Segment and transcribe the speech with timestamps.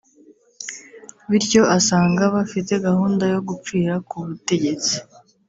[1.29, 4.93] bityo asanga bafite gahunda yo gupfira ku butegetsi